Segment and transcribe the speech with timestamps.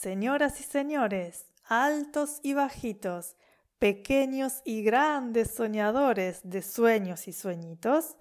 [0.00, 3.34] Señoras y señores, altos y bajitos,
[3.80, 8.16] pequeños y grandes soñadores de sueños y sueñitos,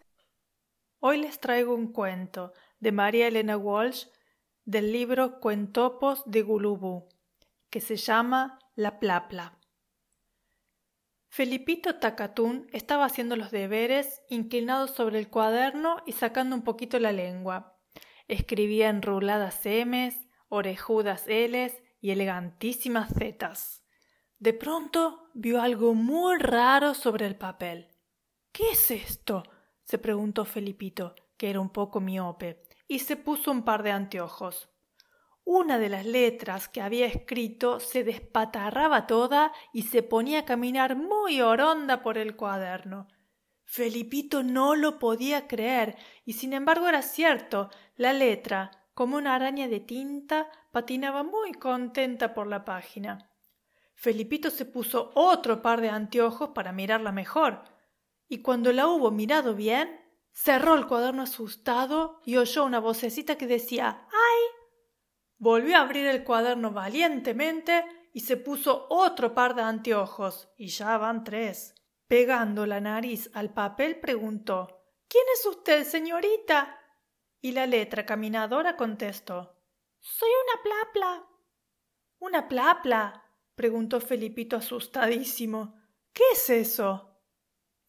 [0.99, 4.07] hoy les traigo un cuento de María Elena Walsh
[4.65, 7.09] del libro Cuentopos de Gulubú,
[7.69, 9.59] que se llama La Plapla.
[11.27, 17.11] Felipito Tacatún estaba haciendo los deberes, inclinado sobre el cuaderno y sacando un poquito la
[17.11, 17.77] lengua.
[18.27, 23.83] Escribía enruladas M's, orejudas L's y elegantísimas Z's.
[24.39, 27.87] De pronto vio algo muy raro sobre el papel.
[28.51, 29.43] ¿Qué es esto?
[29.83, 34.69] se preguntó Felipito, que era un poco miope, y se puso un par de anteojos.
[35.43, 40.97] Una de las letras que había escrito se despatarraba toda y se ponía a caminar
[40.97, 43.07] muy oronda por el cuaderno.
[43.63, 47.69] Felipito no lo podía creer, y sin embargo era cierto.
[47.95, 53.29] La letra, como una araña de tinta, patinaba muy contenta por la página.
[53.93, 57.61] Felipito se puso otro par de anteojos para mirarla mejor,
[58.27, 63.45] y cuando la hubo mirado bien, cerró el cuaderno asustado y oyó una vocecita que
[63.45, 64.41] decía ¡Ay!
[65.37, 70.97] Volvió a abrir el cuaderno valientemente y se puso otro par de anteojos, y ya
[70.97, 71.75] van tres.
[72.07, 76.76] Pegando la nariz al papel, preguntó ¿Quién es usted, señorita?
[77.47, 79.55] Y la letra caminadora contestó
[80.01, 81.25] Soy una plapla.
[82.19, 83.23] ¿Una plapla?
[83.55, 85.73] preguntó Felipito asustadísimo.
[86.11, 87.17] ¿Qué es eso?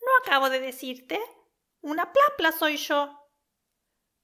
[0.01, 1.21] ¿No acabo de decirte?
[1.81, 3.19] Una plapla soy yo.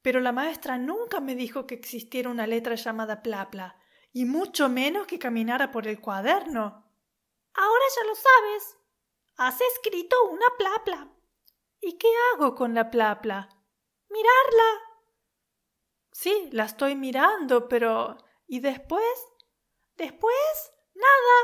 [0.03, 3.77] Pero la maestra nunca me dijo que existiera una letra llamada plapla,
[4.13, 6.89] y mucho menos que caminara por el cuaderno.
[7.55, 8.79] Ahora ya lo sabes.
[9.37, 11.09] Has escrito una plapla.
[11.81, 13.49] ¿Y qué hago con la plapla?
[14.11, 14.84] Mirarla.
[16.15, 18.17] Sí, la estoy mirando, pero
[18.47, 19.05] ¿y después?
[19.97, 21.41] Después, nada.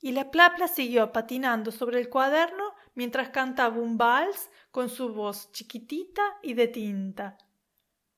[0.00, 5.52] Y la plapla siguió patinando sobre el cuaderno mientras cantaba un vals con su voz
[5.52, 7.36] chiquitita y de tinta.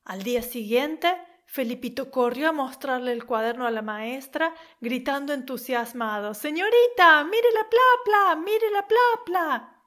[0.04, 1.12] Al día siguiente,
[1.46, 8.36] Felipito corrió a mostrarle el cuaderno a la maestra, gritando entusiasmado Señorita, mire la plapla,
[8.36, 9.82] mire la plapla.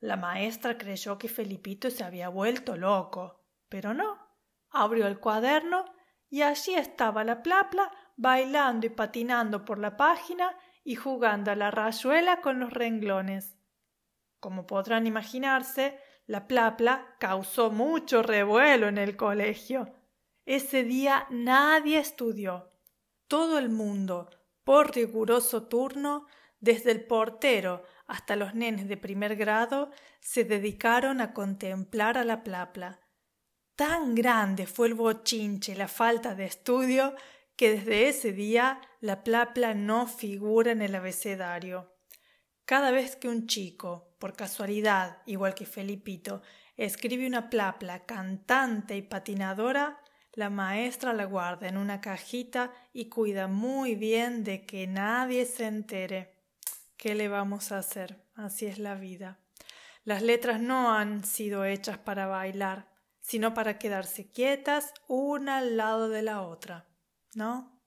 [0.00, 4.21] La maestra creyó que Felipito se había vuelto loco, pero no
[4.72, 5.84] abrió el cuaderno
[6.28, 11.70] y allí estaba la plapla bailando y patinando por la página y jugando a la
[11.70, 13.56] rayuela con los renglones.
[14.40, 19.92] Como podrán imaginarse, la plapla causó mucho revuelo en el colegio.
[20.46, 22.72] Ese día nadie estudió.
[23.28, 24.30] Todo el mundo,
[24.64, 26.26] por riguroso turno,
[26.58, 29.90] desde el portero hasta los nenes de primer grado,
[30.20, 33.01] se dedicaron a contemplar a la plapla.
[33.82, 37.16] Tan grande fue el bochinche y la falta de estudio
[37.56, 41.92] que desde ese día la plapla no figura en el abecedario.
[42.64, 46.42] Cada vez que un chico, por casualidad, igual que Felipito,
[46.76, 50.00] escribe una plapla cantante y patinadora,
[50.34, 55.66] la maestra la guarda en una cajita y cuida muy bien de que nadie se
[55.66, 56.36] entere.
[56.96, 58.22] ¿Qué le vamos a hacer?
[58.36, 59.40] Así es la vida.
[60.04, 62.91] Las letras no han sido hechas para bailar,
[63.32, 66.86] sino para quedarse quietas una al lado de la otra,
[67.32, 67.80] ¿no?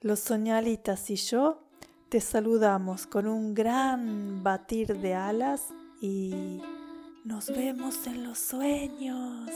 [0.00, 1.68] Los soñalitas y yo
[2.08, 5.68] te saludamos con un gran batir de alas
[6.00, 6.62] y
[7.26, 9.50] nos vemos en los sueños.